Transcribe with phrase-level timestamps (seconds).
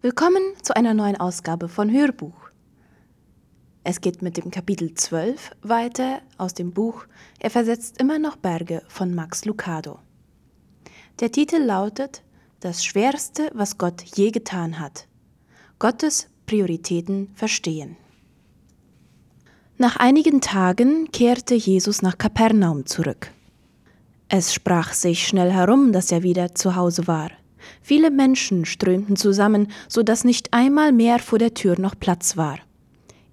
[0.00, 2.50] Willkommen zu einer neuen Ausgabe von Hörbuch.
[3.82, 7.06] Es geht mit dem Kapitel 12 weiter aus dem Buch
[7.40, 9.98] Er versetzt immer noch Berge von Max Lucado.
[11.18, 12.22] Der Titel lautet
[12.60, 15.08] Das Schwerste, was Gott je getan hat.
[15.80, 17.96] Gottes Prioritäten verstehen.
[19.78, 23.32] Nach einigen Tagen kehrte Jesus nach Kapernaum zurück.
[24.28, 27.32] Es sprach sich schnell herum, dass er wieder zu Hause war.
[27.82, 32.58] Viele Menschen strömten zusammen, so dass nicht einmal mehr vor der Tür noch Platz war.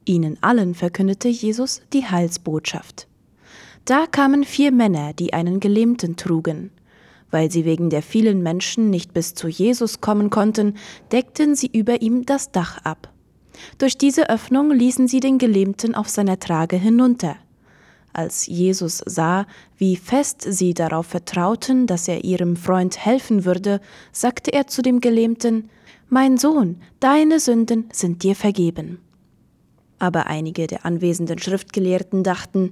[0.05, 3.07] Ihnen allen verkündete Jesus die Heilsbotschaft.
[3.85, 6.71] Da kamen vier Männer, die einen Gelähmten trugen.
[7.31, 10.75] Weil sie wegen der vielen Menschen nicht bis zu Jesus kommen konnten,
[11.11, 13.11] deckten sie über ihm das Dach ab.
[13.77, 17.35] Durch diese Öffnung ließen sie den Gelähmten auf seiner Trage hinunter.
[18.15, 23.81] Als Jesus sah, wie fest sie darauf vertrauten, dass er ihrem Freund helfen würde,
[24.13, 25.69] sagte er zu dem Gelähmten
[26.07, 28.99] Mein Sohn, deine Sünden sind dir vergeben.
[29.99, 32.71] Aber einige der anwesenden Schriftgelehrten dachten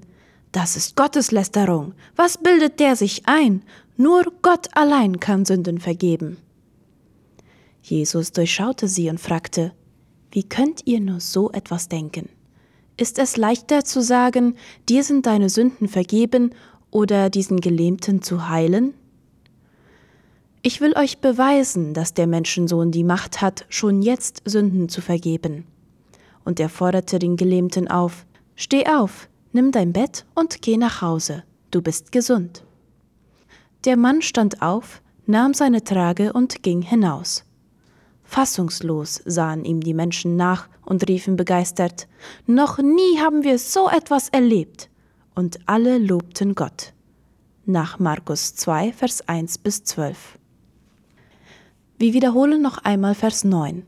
[0.54, 1.94] Das ist Gotteslästerung.
[2.16, 3.64] Was bildet der sich ein?
[3.98, 6.38] Nur Gott allein kann Sünden vergeben.
[7.82, 9.74] Jesus durchschaute sie und fragte
[10.32, 12.30] Wie könnt ihr nur so etwas denken?
[12.96, 14.56] Ist es leichter zu sagen,
[14.88, 16.54] dir sind deine Sünden vergeben
[16.92, 18.94] oder diesen Gelähmten zu heilen?
[20.62, 25.66] Ich will euch beweisen, dass der Menschensohn die Macht hat, schon jetzt Sünden zu vergeben.
[26.46, 31.44] Und er forderte den Gelähmten auf, Steh auf, nimm dein Bett und geh nach Hause,
[31.72, 32.64] du bist gesund.
[33.86, 37.44] Der Mann stand auf, nahm seine Trage und ging hinaus.
[38.34, 42.08] Fassungslos sahen ihm die Menschen nach und riefen begeistert
[42.48, 44.90] Noch nie haben wir so etwas erlebt.
[45.36, 46.94] Und alle lobten Gott.
[47.68, 50.40] Nach Markus 2, Vers 1 bis 12.
[52.00, 53.86] Wir wiederholen noch einmal Vers 9.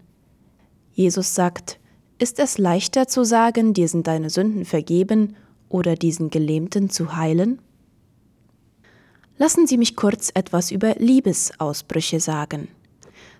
[0.93, 1.79] Jesus sagt,
[2.19, 5.35] ist es leichter zu sagen, dir sind deine Sünden vergeben
[5.69, 7.59] oder diesen Gelähmten zu heilen?
[9.39, 12.67] Lassen Sie mich kurz etwas über Liebesausbrüche sagen.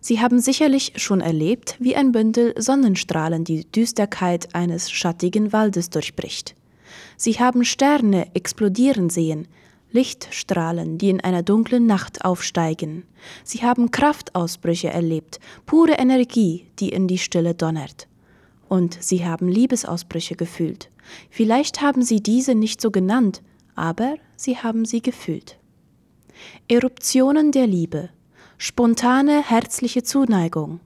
[0.06, 6.54] Sie haben sicherlich schon erlebt, wie ein Bündel Sonnenstrahlen die Düsterkeit eines schattigen Waldes durchbricht.
[7.18, 9.48] Sie haben Sterne explodieren sehen,
[9.92, 13.04] Lichtstrahlen, die in einer dunklen Nacht aufsteigen.
[13.44, 18.08] Sie haben Kraftausbrüche erlebt, pure Energie, die in die Stille donnert.
[18.70, 20.92] Und sie haben Liebesausbrüche gefühlt.
[21.32, 23.42] Vielleicht haben sie diese nicht so genannt,
[23.74, 25.58] aber sie haben sie gefühlt.
[26.68, 28.10] Eruptionen der Liebe,
[28.58, 30.80] spontane herzliche Zuneigung,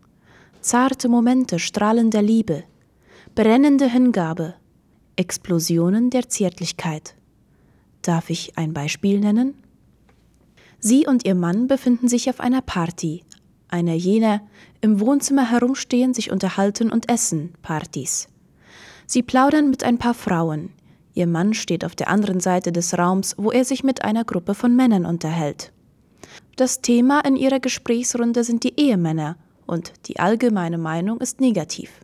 [0.62, 2.63] zarte Momente strahlender Liebe,
[3.35, 4.56] brennende Hingabe,
[5.16, 7.16] Explosionen der Zärtlichkeit.
[8.02, 9.56] Darf ich ein Beispiel nennen?
[10.79, 13.24] Sie und ihr Mann befinden sich auf einer Party,
[13.68, 14.41] einer jener
[14.81, 18.29] im Wohnzimmer herumstehen, sich unterhalten und essen Partys.
[19.06, 20.72] Sie plaudern mit ein paar Frauen.
[21.13, 24.56] Ihr Mann steht auf der anderen Seite des Raums, wo er sich mit einer Gruppe
[24.56, 25.74] von Männern unterhält.
[26.59, 32.02] Das Thema in ihrer Gesprächsrunde sind die Ehemänner und die allgemeine Meinung ist negativ.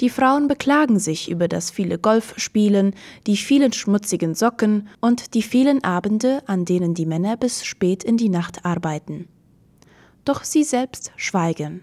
[0.00, 2.94] Die Frauen beklagen sich über das viele Golfspielen,
[3.26, 8.18] die vielen schmutzigen Socken und die vielen Abende, an denen die Männer bis spät in
[8.18, 9.26] die Nacht arbeiten.
[10.26, 11.82] Doch sie selbst schweigen.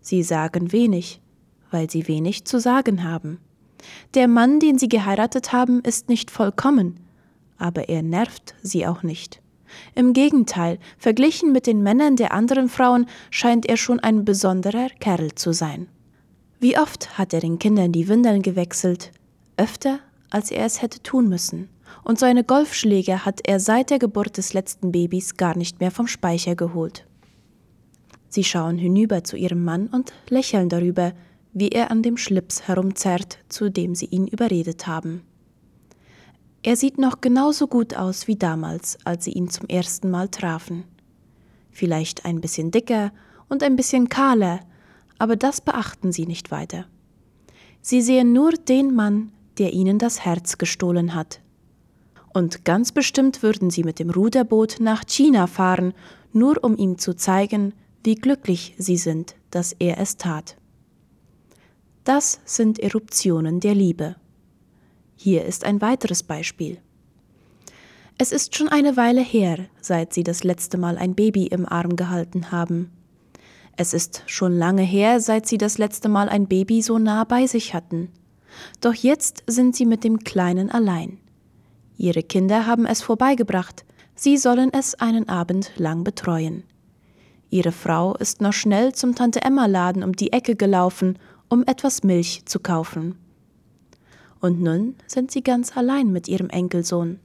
[0.00, 1.20] Sie sagen wenig,
[1.70, 3.38] weil sie wenig zu sagen haben.
[4.14, 7.00] Der Mann, den sie geheiratet haben, ist nicht vollkommen,
[7.58, 9.42] aber er nervt sie auch nicht.
[9.94, 15.34] Im Gegenteil, verglichen mit den Männern der anderen Frauen scheint er schon ein besonderer Kerl
[15.34, 15.88] zu sein.
[16.60, 19.12] Wie oft hat er den Kindern die Windeln gewechselt?
[19.56, 21.68] Öfter, als er es hätte tun müssen.
[22.04, 26.06] Und seine Golfschläge hat er seit der Geburt des letzten Babys gar nicht mehr vom
[26.06, 27.06] Speicher geholt.
[28.28, 31.12] Sie schauen hinüber zu ihrem Mann und lächeln darüber,
[31.52, 35.22] wie er an dem Schlips herumzerrt, zu dem sie ihn überredet haben.
[36.62, 40.84] Er sieht noch genauso gut aus wie damals, als sie ihn zum ersten Mal trafen.
[41.70, 43.12] Vielleicht ein bisschen dicker
[43.48, 44.60] und ein bisschen kahler,
[45.18, 46.86] aber das beachten sie nicht weiter.
[47.80, 51.40] Sie sehen nur den Mann, der ihnen das Herz gestohlen hat.
[52.32, 55.94] Und ganz bestimmt würden sie mit dem Ruderboot nach China fahren,
[56.32, 57.72] nur um ihm zu zeigen,
[58.04, 60.56] wie glücklich sie sind, dass er es tat.
[62.04, 64.16] Das sind Eruptionen der Liebe.
[65.20, 66.78] Hier ist ein weiteres Beispiel.
[68.18, 71.96] Es ist schon eine Weile her, seit Sie das letzte Mal ein Baby im Arm
[71.96, 72.92] gehalten haben.
[73.76, 77.48] Es ist schon lange her, seit Sie das letzte Mal ein Baby so nah bei
[77.48, 78.10] sich hatten.
[78.80, 81.18] Doch jetzt sind Sie mit dem Kleinen allein.
[81.96, 83.84] Ihre Kinder haben es vorbeigebracht,
[84.14, 86.62] Sie sollen es einen Abend lang betreuen.
[87.50, 91.18] Ihre Frau ist noch schnell zum Tante Emma Laden um die Ecke gelaufen,
[91.48, 93.16] um etwas Milch zu kaufen.
[94.40, 97.18] Und nun sind sie ganz allein mit ihrem Enkelsohn.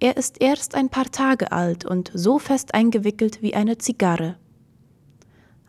[0.00, 4.36] Er ist erst ein paar Tage alt und so fest eingewickelt wie eine Zigarre.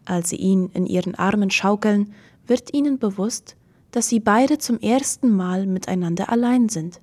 [0.05, 2.13] Als sie ihn in ihren Armen schaukeln,
[2.47, 3.55] wird ihnen bewusst,
[3.91, 7.01] dass sie beide zum ersten Mal miteinander allein sind.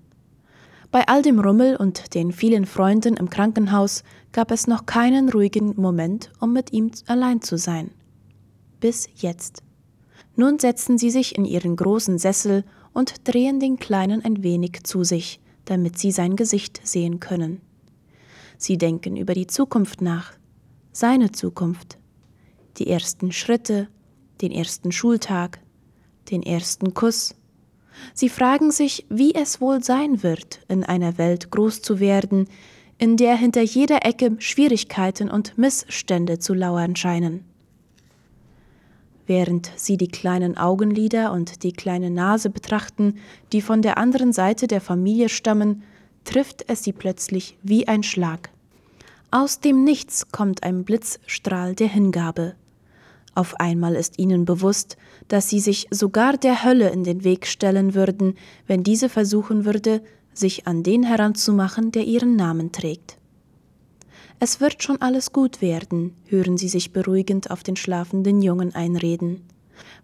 [0.90, 5.74] Bei all dem Rummel und den vielen Freunden im Krankenhaus gab es noch keinen ruhigen
[5.76, 7.90] Moment, um mit ihm allein zu sein.
[8.80, 9.62] Bis jetzt.
[10.34, 12.64] Nun setzen sie sich in ihren großen Sessel
[12.98, 17.60] und drehen den Kleinen ein wenig zu sich, damit sie sein Gesicht sehen können.
[18.56, 20.32] Sie denken über die Zukunft nach,
[20.90, 21.96] seine Zukunft,
[22.76, 23.86] die ersten Schritte,
[24.42, 25.60] den ersten Schultag,
[26.32, 27.36] den ersten Kuss.
[28.14, 32.48] Sie fragen sich, wie es wohl sein wird, in einer Welt groß zu werden,
[32.98, 37.47] in der hinter jeder Ecke Schwierigkeiten und Missstände zu lauern scheinen.
[39.28, 43.18] Während sie die kleinen Augenlider und die kleine Nase betrachten,
[43.52, 45.82] die von der anderen Seite der Familie stammen,
[46.24, 48.48] trifft es sie plötzlich wie ein Schlag.
[49.30, 52.54] Aus dem Nichts kommt ein Blitzstrahl der Hingabe.
[53.34, 54.96] Auf einmal ist ihnen bewusst,
[55.28, 58.34] dass sie sich sogar der Hölle in den Weg stellen würden,
[58.66, 60.00] wenn diese versuchen würde,
[60.32, 63.17] sich an den heranzumachen, der ihren Namen trägt.
[64.40, 69.42] Es wird schon alles gut werden, hören sie sich beruhigend auf den schlafenden Jungen einreden.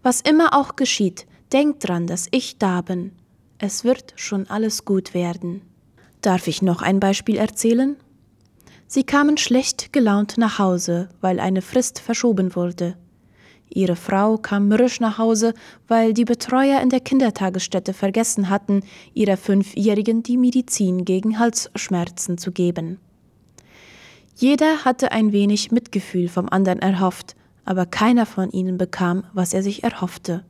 [0.03, 3.11] Was immer auch geschieht, denkt dran, dass ich da bin.
[3.59, 5.61] Es wird schon alles gut werden.
[6.21, 7.95] Darf ich noch ein Beispiel erzählen?
[8.87, 12.97] Sie kamen schlecht gelaunt nach Hause, weil eine Frist verschoben wurde.
[13.69, 15.53] Ihre Frau kam mürrisch nach Hause,
[15.87, 18.83] weil die Betreuer in der Kindertagesstätte vergessen hatten,
[19.13, 22.99] ihrer Fünfjährigen die Medizin gegen Halsschmerzen zu geben.
[24.37, 29.63] Jeder hatte ein wenig Mitgefühl vom anderen erhofft, aber keiner von ihnen bekam, was er
[29.63, 30.43] sich erhoffte.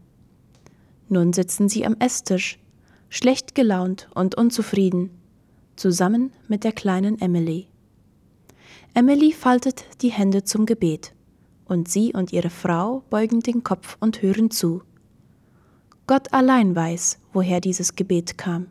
[1.07, 2.59] Nun sitzen sie am Esstisch,
[3.09, 5.11] schlecht gelaunt und unzufrieden,
[5.75, 7.67] zusammen mit der kleinen Emily.
[8.95, 11.13] Emily faltet die Hände zum Gebet
[11.65, 14.81] und sie und ihre Frau beugen den Kopf und hören zu.
[16.07, 18.67] Gott allein weiß, woher dieses Gebet kam.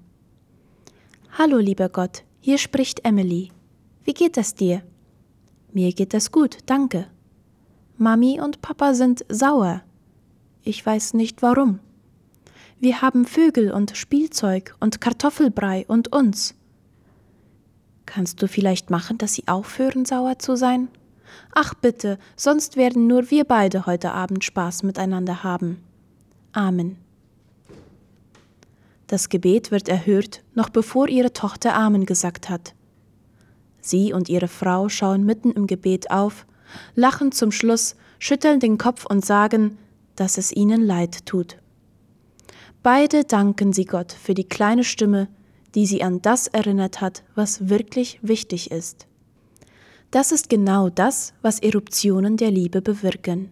[1.38, 3.50] Hallo, lieber Gott, hier spricht Emily.
[4.04, 4.82] Wie geht es dir?
[5.74, 7.08] Mir geht es gut, danke.
[7.98, 9.82] Mami und Papa sind sauer.
[10.62, 11.80] Ich weiß nicht warum.
[12.78, 16.54] Wir haben Vögel und Spielzeug und Kartoffelbrei und uns.
[18.06, 20.86] Kannst du vielleicht machen, dass sie aufhören, sauer zu sein?
[21.52, 25.82] Ach bitte, sonst werden nur wir beide heute Abend Spaß miteinander haben.
[26.52, 26.98] Amen.
[29.08, 32.74] Das Gebet wird erhört, noch bevor ihre Tochter Amen gesagt hat.
[33.84, 36.46] Sie und ihre Frau schauen mitten im Gebet auf,
[36.94, 39.76] lachen zum Schluss, schütteln den Kopf und sagen,
[40.16, 41.58] dass es ihnen leid tut.
[42.82, 45.28] Beide danken sie Gott für die kleine Stimme,
[45.74, 49.06] die sie an das erinnert hat, was wirklich wichtig ist.
[50.10, 53.50] Das ist genau das, was Eruptionen der Liebe bewirken.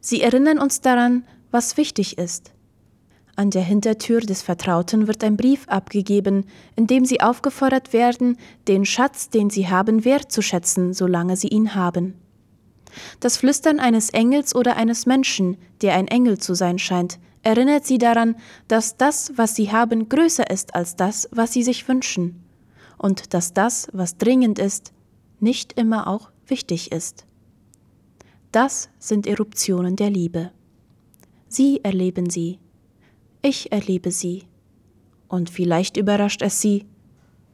[0.00, 2.53] Sie erinnern uns daran, was wichtig ist.
[3.36, 6.44] An der Hintertür des Vertrauten wird ein Brief abgegeben,
[6.76, 8.38] in dem sie aufgefordert werden,
[8.68, 12.14] den Schatz, den sie haben, wertzuschätzen, solange sie ihn haben.
[13.18, 17.98] Das Flüstern eines Engels oder eines Menschen, der ein Engel zu sein scheint, erinnert sie
[17.98, 18.36] daran,
[18.68, 22.44] dass das, was sie haben, größer ist als das, was sie sich wünschen,
[22.98, 24.92] und dass das, was dringend ist,
[25.40, 27.26] nicht immer auch wichtig ist.
[28.52, 30.52] Das sind Eruptionen der Liebe.
[31.48, 32.60] Sie erleben sie.
[33.46, 34.44] Ich erlebe sie.
[35.28, 36.86] Und vielleicht überrascht es sie.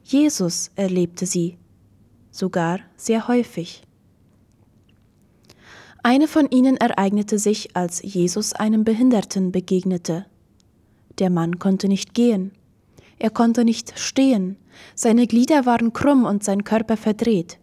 [0.05, 1.57] Jesus erlebte sie.
[2.31, 3.83] Sogar sehr häufig.
[6.01, 10.25] Eine von ihnen ereignete sich, als Jesus einem Behinderten begegnete.
[11.19, 12.53] Der Mann konnte nicht gehen.
[13.19, 14.55] Er konnte nicht stehen.
[14.95, 17.59] Seine Glieder waren krumm und sein Körper verdreht.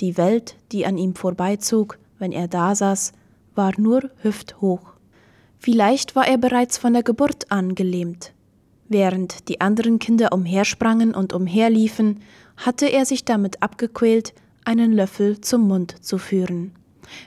[0.00, 3.12] Die Welt, die an ihm vorbeizog, wenn er da saß,
[3.54, 4.93] war nur hüfthoch.
[5.58, 8.32] Vielleicht war er bereits von der Geburt an gelähmt.
[8.88, 12.20] Während die anderen Kinder umhersprangen und umherliefen,
[12.56, 14.34] hatte er sich damit abgequält,
[14.64, 16.72] einen Löffel zum Mund zu führen.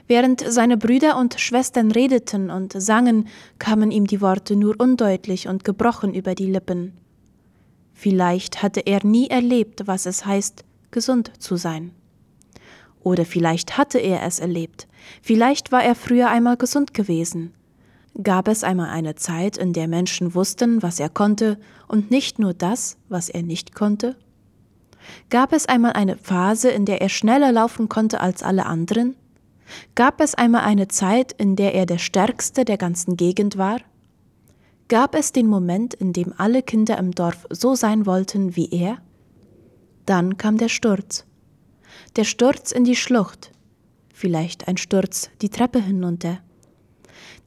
[0.06, 5.64] Während seine Brüder und Schwestern redeten und sangen, kamen ihm die Worte nur undeutlich und
[5.64, 6.92] gebrochen über die Lippen.
[7.92, 11.92] Vielleicht hatte er nie erlebt, was es heißt, gesund zu sein.
[13.02, 14.88] Oder vielleicht hatte er es erlebt.
[15.22, 17.54] Vielleicht war er früher einmal gesund gewesen.
[18.22, 22.54] Gab es einmal eine Zeit, in der Menschen wussten, was er konnte und nicht nur
[22.54, 24.16] das, was er nicht konnte?
[25.30, 29.16] Gab es einmal eine Phase, in der er schneller laufen konnte als alle anderen?
[29.94, 33.80] Gab es einmal eine Zeit, in der er der Stärkste der ganzen Gegend war?
[34.88, 38.98] Gab es den Moment, in dem alle Kinder im Dorf so sein wollten wie er?
[40.06, 41.26] Dann kam der Sturz.
[42.16, 43.52] Der Sturz in die Schlucht.
[44.14, 46.38] Vielleicht ein Sturz die Treppe hinunter.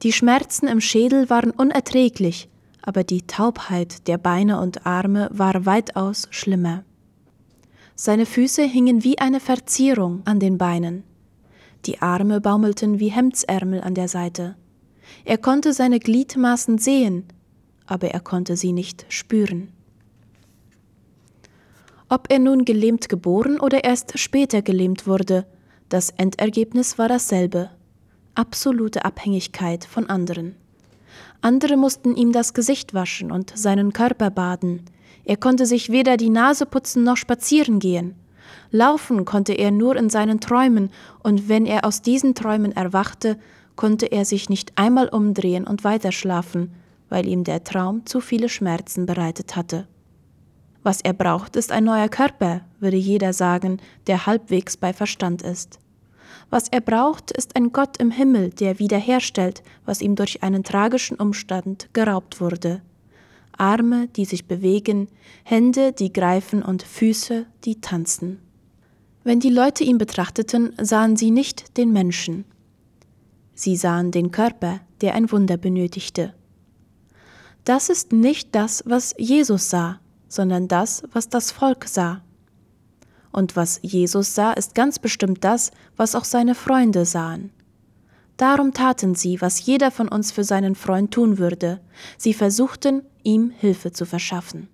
[0.02, 2.48] Die Schmerzen im Schädel waren unerträglich,
[2.82, 6.82] aber die Taubheit der Beine und Arme war weitaus schlimmer.
[7.94, 11.04] Seine Füße hingen wie eine Verzierung an den Beinen.
[11.86, 14.56] Die Arme baumelten wie Hemdsärmel an der Seite.
[15.24, 17.24] Er konnte seine Gliedmaßen sehen,
[17.86, 19.72] aber er konnte sie nicht spüren.
[22.08, 25.46] Ob er nun gelähmt geboren oder erst später gelähmt wurde,
[25.88, 27.70] das Endergebnis war dasselbe
[28.34, 30.56] absolute Abhängigkeit von anderen.
[31.40, 34.84] Andere mussten ihm das Gesicht waschen und seinen Körper baden.
[35.24, 38.14] Er konnte sich weder die Nase putzen noch spazieren gehen.
[38.70, 40.90] Laufen konnte er nur in seinen Träumen,
[41.22, 43.38] und wenn er aus diesen Träumen erwachte,
[43.76, 46.72] konnte er sich nicht einmal umdrehen und weiterschlafen,
[47.08, 49.86] weil ihm der Traum zu viele Schmerzen bereitet hatte.
[50.82, 55.78] Was er braucht, ist ein neuer Körper, würde jeder sagen, der halbwegs bei Verstand ist.
[56.52, 61.16] Was er braucht, ist ein Gott im Himmel, der wiederherstellt, was ihm durch einen tragischen
[61.16, 62.82] Umstand geraubt wurde.
[63.56, 65.08] Arme, die sich bewegen,
[65.44, 68.38] Hände, die greifen und Füße, die tanzen.
[69.24, 72.44] Wenn die Leute ihn betrachteten, sahen sie nicht den Menschen.
[73.54, 76.34] Sie sahen den Körper, der ein Wunder benötigte.
[77.64, 82.22] Das ist nicht das, was Jesus sah, sondern das, was das Volk sah.
[83.32, 87.50] Und was Jesus sah, ist ganz bestimmt das, was auch seine Freunde sahen.
[88.36, 91.80] Darum taten sie, was jeder von uns für seinen Freund tun würde.
[92.18, 94.68] Sie versuchten, ihm Hilfe zu verschaffen.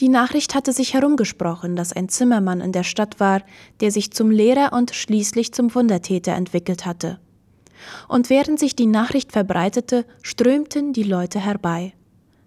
[0.00, 3.42] Die Nachricht hatte sich herumgesprochen, dass ein Zimmermann in der Stadt war,
[3.80, 7.20] der sich zum Lehrer und schließlich zum Wundertäter entwickelt hatte.
[8.08, 11.92] Und während sich die Nachricht verbreitete, strömten die Leute herbei.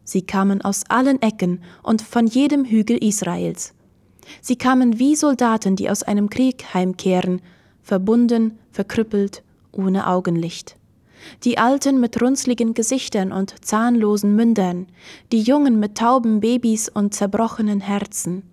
[0.03, 3.73] Sie kamen aus allen Ecken und von jedem Hügel Israels.
[4.41, 7.41] Sie kamen wie Soldaten, die aus einem Krieg heimkehren,
[7.81, 10.75] verbunden, verkrüppelt, ohne Augenlicht.
[11.43, 14.87] Die Alten mit runzligen Gesichtern und zahnlosen Mündern,
[15.31, 18.43] die Jungen mit tauben Babys und zerbrochenen Herzen,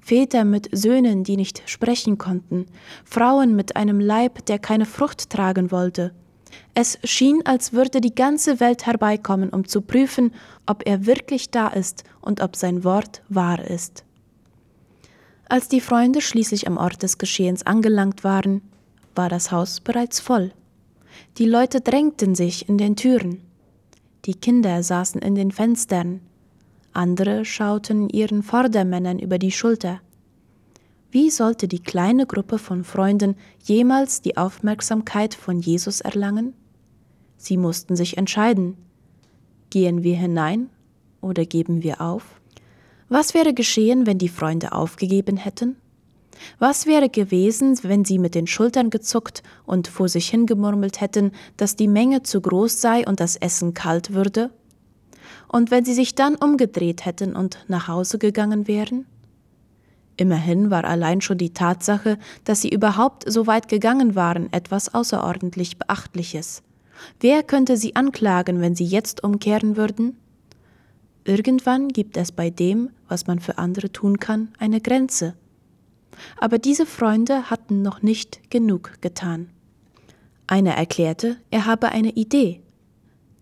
[0.00, 2.66] Väter mit Söhnen, die nicht sprechen konnten,
[3.04, 6.12] Frauen mit einem Leib, der keine Frucht tragen wollte.
[6.74, 10.32] Es schien, als würde die ganze Welt herbeikommen, um zu prüfen,
[10.64, 14.05] ob er wirklich da ist und ob sein Wort wahr ist.
[15.48, 18.62] Als die Freunde schließlich am Ort des Geschehens angelangt waren,
[19.14, 20.52] war das Haus bereits voll.
[21.38, 23.40] Die Leute drängten sich in den Türen.
[24.24, 26.20] Die Kinder saßen in den Fenstern.
[26.92, 30.00] Andere schauten ihren Vordermännern über die Schulter.
[31.12, 36.54] Wie sollte die kleine Gruppe von Freunden jemals die Aufmerksamkeit von Jesus erlangen?
[37.36, 38.76] Sie mussten sich entscheiden.
[39.70, 40.70] Gehen wir hinein
[41.20, 42.35] oder geben wir auf?
[43.08, 45.76] Was wäre geschehen, wenn die Freunde aufgegeben hätten?
[46.58, 51.76] Was wäre gewesen, wenn sie mit den Schultern gezuckt und vor sich hingemurmelt hätten, dass
[51.76, 54.50] die Menge zu groß sei und das Essen kalt würde?
[55.48, 59.06] Und wenn sie sich dann umgedreht hätten und nach Hause gegangen wären?
[60.16, 65.78] Immerhin war allein schon die Tatsache, dass sie überhaupt so weit gegangen waren, etwas außerordentlich
[65.78, 66.62] Beachtliches.
[67.20, 70.16] Wer könnte sie anklagen, wenn sie jetzt umkehren würden?
[71.26, 75.34] Irgendwann gibt es bei dem, was man für andere tun kann, eine Grenze.
[76.38, 79.50] Aber diese Freunde hatten noch nicht genug getan.
[80.46, 82.60] Einer erklärte, er habe eine Idee.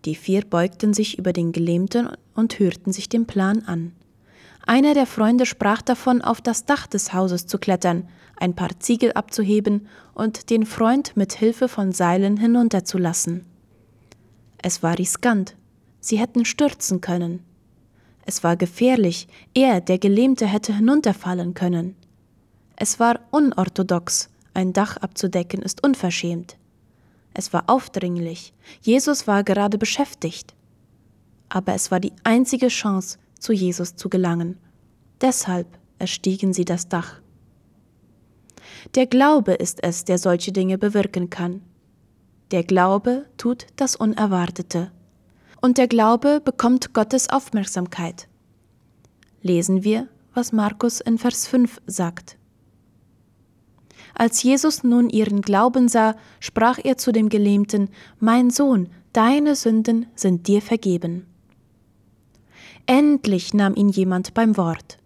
[0.07, 3.93] Die vier beugten sich über den Gelähmten und hörten sich den Plan an.
[4.67, 9.13] Einer der Freunde sprach davon, auf das Dach des Hauses zu klettern, ein paar Ziegel
[9.13, 13.45] abzuheben und den Freund mit Hilfe von Seilen hinunterzulassen.
[14.57, 15.55] Es war riskant.
[16.01, 17.41] Sie hätten stürzen können.
[18.27, 21.95] Es war gefährlich, er, der Gelähmte, hätte hinunterfallen können.
[22.77, 26.57] Es war unorthodox, ein Dach abzudecken ist unverschämt.
[27.35, 30.55] Es war aufdringlich, Jesus war gerade beschäftigt.
[31.49, 34.57] Aber es war die einzige Chance, zu Jesus zu gelangen.
[35.21, 35.67] Deshalb
[35.99, 37.21] erstiegen sie das Dach.
[38.95, 41.63] Der Glaube ist es, der solche Dinge bewirken kann.
[42.51, 44.91] Der Glaube tut das Unerwartete
[45.65, 48.29] und der Glaube bekommt Gottes Aufmerksamkeit.
[49.41, 52.37] Lesen wir, was Markus in Vers 5 sagt.
[54.15, 57.89] Als Jesus nun ihren Glauben sah, sprach er zu dem Gelähmten,
[58.21, 61.25] Mein Sohn, deine Sünden sind dir vergeben.
[62.85, 64.99] Endlich nahm ihn jemand beim Wort.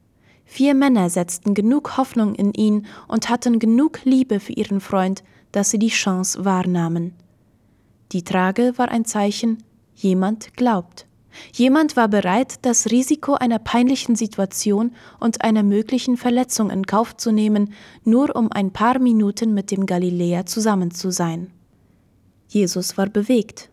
[0.44, 5.22] Vier Männer setzten genug Hoffnung in ihn und hatten genug Liebe für ihren Freund,
[5.52, 7.14] dass sie die Chance wahrnahmen.
[8.10, 9.62] Die Trage war ein Zeichen,
[9.98, 11.06] jemand glaubt.
[11.52, 17.30] Jemand war bereit, das Risiko einer peinlichen Situation und einer möglichen Verletzung in Kauf zu
[17.30, 17.74] nehmen,
[18.04, 21.50] nur um ein paar Minuten mit dem Galiläer zusammen zu sein.
[22.48, 23.70] Jesus war bewegt.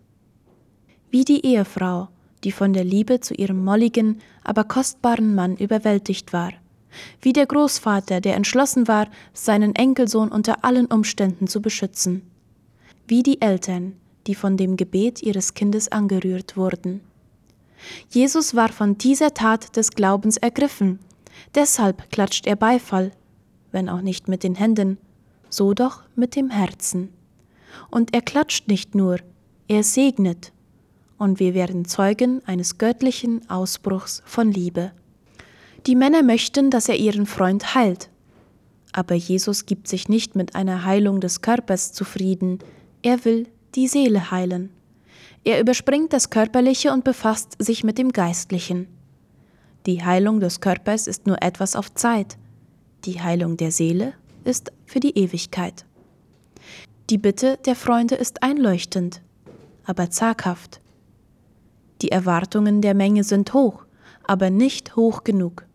[1.10, 2.10] Wie die Ehefrau,
[2.44, 6.51] die von der Liebe zu ihrem molligen, aber kostbaren Mann überwältigt war.
[7.22, 12.22] Wie der Großvater, der entschlossen war, seinen Enkelsohn unter allen Umständen zu beschützen.
[13.08, 13.94] Wie die Eltern,
[14.27, 17.01] die von dem Gebet ihres Kindes angerührt wurden.
[18.10, 21.00] Jesus war von dieser Tat des Glaubens ergriffen,
[21.53, 23.12] deshalb klatscht er Beifall,
[23.72, 24.98] wenn auch nicht mit den Händen,
[25.50, 27.10] so doch mit dem Herzen.
[27.91, 29.20] Und er klatscht nicht nur,
[29.67, 30.51] er segnet,
[31.17, 34.91] und wir werden Zeugen eines göttlichen Ausbruchs von Liebe.
[35.86, 38.10] Die Männer möchten, dass er ihren Freund heilt.
[38.91, 42.60] Aber Jesus gibt sich nicht mit einer Heilung des Körpers zufrieden,
[43.01, 44.70] er will die Seele heilen.
[45.44, 48.88] Er überspringt das Körperliche und befasst sich mit dem Geistlichen.
[49.86, 52.38] Die Heilung des Körpers ist nur etwas auf Zeit,
[53.03, 54.13] die Heilung der Seele
[54.44, 55.86] ist für die Ewigkeit.
[57.10, 59.22] Die Bitte der Freunde ist einleuchtend,
[59.84, 60.82] aber zaghaft.
[62.01, 63.86] Die Erwartungen der Menge sind hoch,
[64.24, 65.65] aber nicht hoch genug.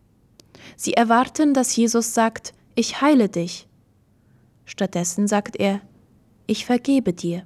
[0.75, 3.67] Sie erwarten, dass Jesus sagt, ich heile dich.
[4.65, 5.81] Stattdessen sagt er,
[6.47, 7.45] ich vergebe dir.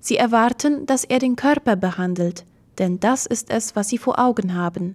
[0.00, 2.44] Sie erwarten, dass er den Körper behandelt,
[2.78, 4.94] denn das ist es, was sie vor Augen haben.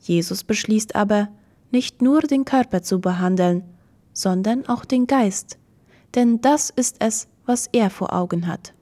[0.00, 1.28] Jesus beschließt aber,
[1.70, 3.64] nicht nur den Körper zu behandeln,
[4.12, 5.58] sondern auch den Geist,
[6.14, 8.74] denn das ist es, was er vor Augen hat.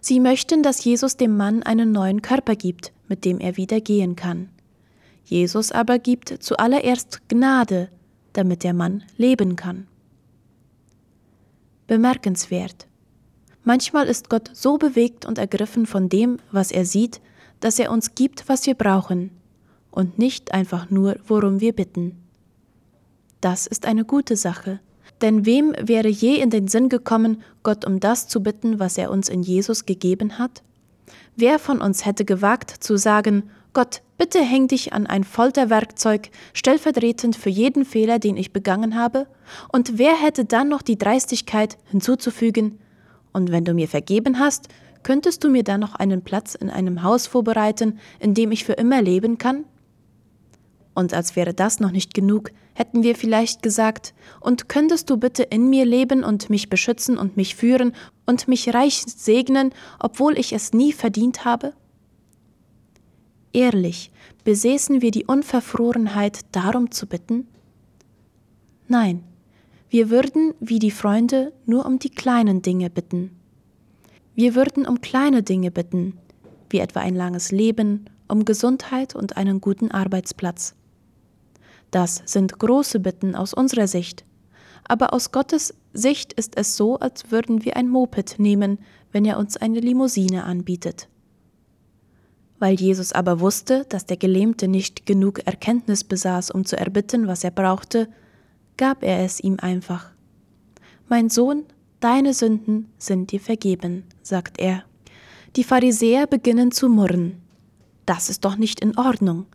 [0.00, 4.14] Sie möchten, dass Jesus dem Mann einen neuen Körper gibt, mit dem er wieder gehen
[4.14, 4.48] kann.
[5.24, 7.88] Jesus aber gibt zuallererst Gnade,
[8.32, 9.88] damit der Mann leben kann.
[11.88, 12.86] Bemerkenswert.
[13.66, 17.20] Manchmal ist Gott so bewegt und ergriffen von dem, was er sieht,
[17.58, 19.32] dass er uns gibt, was wir brauchen,
[19.90, 22.16] und nicht einfach nur, worum wir bitten.
[23.40, 24.78] Das ist eine gute Sache,
[25.20, 29.10] denn wem wäre je in den Sinn gekommen, Gott um das zu bitten, was er
[29.10, 30.62] uns in Jesus gegeben hat?
[31.34, 37.34] Wer von uns hätte gewagt zu sagen, Gott, bitte häng dich an ein Folterwerkzeug, stellvertretend
[37.34, 39.26] für jeden Fehler, den ich begangen habe?
[39.72, 42.78] Und wer hätte dann noch die Dreistigkeit hinzuzufügen,
[43.36, 44.68] und wenn du mir vergeben hast,
[45.02, 48.72] könntest du mir dann noch einen Platz in einem Haus vorbereiten, in dem ich für
[48.72, 49.66] immer leben kann?
[50.94, 55.42] Und als wäre das noch nicht genug, hätten wir vielleicht gesagt, und könntest du bitte
[55.42, 57.92] in mir leben und mich beschützen und mich führen
[58.24, 61.74] und mich reich segnen, obwohl ich es nie verdient habe?
[63.52, 64.10] Ehrlich,
[64.44, 67.46] besäßen wir die Unverfrorenheit darum zu bitten?
[68.88, 69.24] Nein,
[69.96, 73.30] wir würden, wie die Freunde, nur um die kleinen Dinge bitten.
[74.34, 76.18] Wir würden um kleine Dinge bitten,
[76.68, 80.74] wie etwa ein langes Leben, um Gesundheit und einen guten Arbeitsplatz.
[81.90, 84.26] Das sind große Bitten aus unserer Sicht,
[84.84, 88.80] aber aus Gottes Sicht ist es so, als würden wir ein Moped nehmen,
[89.12, 91.08] wenn er uns eine Limousine anbietet.
[92.58, 97.44] Weil Jesus aber wusste, dass der Gelähmte nicht genug Erkenntnis besaß, um zu erbitten, was
[97.44, 98.10] er brauchte,
[98.76, 100.10] gab er es ihm einfach.
[101.08, 101.64] Mein Sohn,
[102.00, 104.84] deine Sünden sind dir vergeben, sagt er.
[105.56, 107.40] Die Pharisäer beginnen zu murren.
[108.04, 109.46] Das ist doch nicht in Ordnung.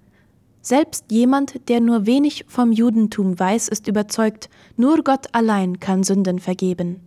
[0.62, 6.40] Selbst jemand, der nur wenig vom Judentum weiß, ist überzeugt, nur Gott allein kann Sünden
[6.40, 7.02] vergeben.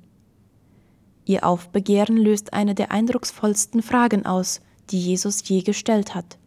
[1.25, 6.39] Ihr Aufbegehren löst eine der eindrucksvollsten Fragen aus, die Jesus je gestellt hat.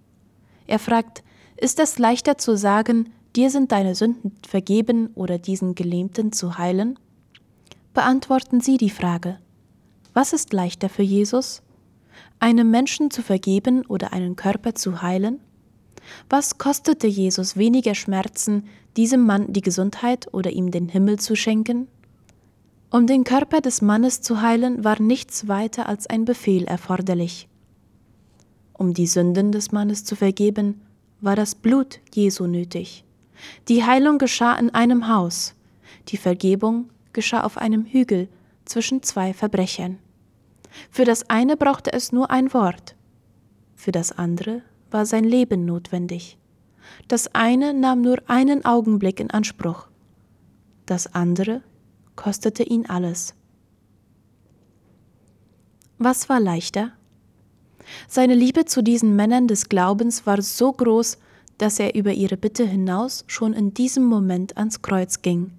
[0.67, 1.23] Er fragt,
[1.56, 6.97] ist es leichter zu sagen, dir sind deine Sünden vergeben oder diesen Gelähmten zu heilen?
[7.93, 9.38] Beantworten Sie die Frage.
[10.13, 11.62] Was ist leichter für Jesus?
[12.39, 15.39] Einem Menschen zu vergeben oder einen Körper zu heilen?
[16.30, 18.63] Was kostete Jesus weniger Schmerzen,
[18.95, 21.88] diesem Mann die Gesundheit oder ihm den Himmel zu schenken?
[22.89, 27.47] Um den Körper des Mannes zu heilen, war nichts weiter als ein Befehl erforderlich.
[28.73, 30.82] Um die Sünden des Mannes zu vergeben,
[31.21, 33.04] war das Blut Jesu nötig.
[33.67, 35.56] Die Heilung geschah in einem Haus,
[36.10, 38.30] die Vergebung geschah auf einem Hügel
[38.65, 40.00] zwischen zwei Verbrechern.
[40.91, 42.95] Für das eine brauchte es nur ein Wort,
[43.76, 46.38] für das andere war sein Leben notwendig.
[47.08, 49.88] Das eine nahm nur einen Augenblick in Anspruch,
[50.86, 51.62] das andere
[52.15, 53.36] kostete ihn alles.
[55.97, 56.91] Was war leichter?
[58.08, 61.17] Seine Liebe zu diesen Männern des Glaubens war so groß,
[61.57, 65.51] dass er über ihre Bitte hinaus schon in diesem Moment ans Kreuz ging.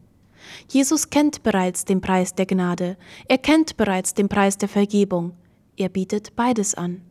[0.68, 2.96] Jesus kennt bereits den Preis der Gnade,
[3.28, 5.32] er kennt bereits den Preis der Vergebung.
[5.76, 7.02] Er bietet beides an.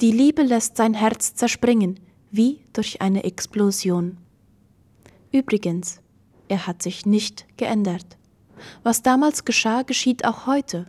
[0.00, 1.98] Die Liebe lässt sein Herz zerspringen,
[2.30, 4.18] wie durch eine Explosion.
[5.32, 6.00] Übrigens,
[6.48, 8.16] er hat sich nicht geändert.
[8.82, 10.86] Was damals geschah, geschieht auch heute.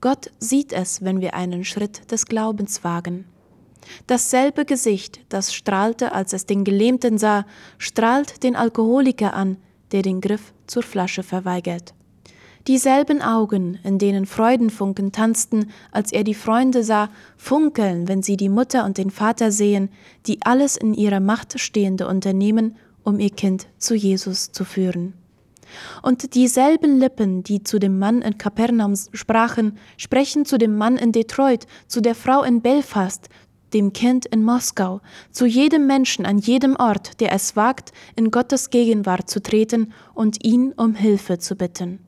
[0.00, 3.26] Gott sieht es, wenn wir einen Schritt des Glaubens wagen.
[4.06, 7.46] Dasselbe Gesicht, das strahlte, als es den Gelähmten sah,
[7.78, 9.56] strahlt den Alkoholiker an,
[9.92, 11.94] der den Griff zur Flasche verweigert.
[12.66, 18.48] Dieselben Augen, in denen Freudenfunken tanzten, als er die Freunde sah, funkeln, wenn sie die
[18.48, 19.90] Mutter und den Vater sehen,
[20.26, 25.12] die alles in ihrer Macht Stehende unternehmen, um ihr Kind zu Jesus zu führen.
[26.02, 31.12] Und dieselben Lippen, die zu dem Mann in Kapernaum sprachen, sprechen zu dem Mann in
[31.12, 33.28] Detroit, zu der Frau in Belfast,
[33.74, 38.70] dem Kind in Moskau, zu jedem Menschen an jedem Ort, der es wagt, in Gottes
[38.70, 41.98] Gegenwart zu treten und ihn um Hilfe zu bitten.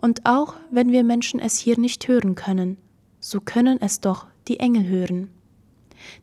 [0.00, 2.78] Und auch wenn wir Menschen es hier nicht hören können,
[3.20, 5.30] so können es doch die Engel hören.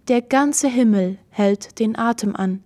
[0.08, 2.64] Der ganze Himmel hält den Atem an,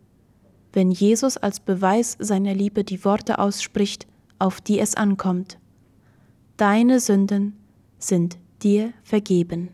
[0.74, 4.08] wenn Jesus als Beweis seiner Liebe die Worte ausspricht,
[4.40, 5.60] auf die es ankommt.
[6.56, 7.58] Deine Sünden
[8.00, 9.70] sind dir vergeben.